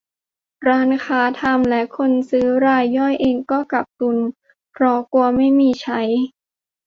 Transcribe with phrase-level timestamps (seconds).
[0.67, 3.59] ร้านค้าทำ และคนซื้อรายย่อยเองก็
[3.99, 4.17] ตุน
[4.71, 6.01] เพราะกลัวไม่มีใช้